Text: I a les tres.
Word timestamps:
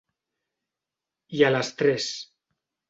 I 1.41 1.47
a 1.51 1.55
les 1.59 1.71
tres. 1.83 2.13